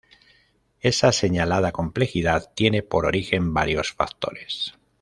[0.79, 4.73] Esa señalada complejidad tiene por origen varios factores.